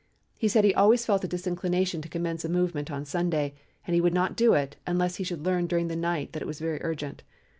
He 0.35 0.47
said 0.47 0.63
he 0.63 0.73
always 0.73 1.05
felt 1.05 1.23
a 1.23 1.27
disinclination 1.27 2.01
to 2.01 2.09
commence 2.09 2.43
a 2.43 2.49
movement 2.49 2.89
on 2.89 3.05
Sunday, 3.05 3.53
and 3.85 3.93
he 3.93 4.01
would 4.01 4.15
not 4.15 4.35
do 4.35 4.55
it, 4.55 4.75
unless 4.87 5.17
he 5.17 5.23
should 5.23 5.45
learn 5.45 5.67
during 5.67 5.89
the 5.89 5.95
night 5.95 6.33
that 6.33 6.41
it 6.41 6.47
was 6.47 6.57
very 6.59 6.79
urgent. 6.81 7.21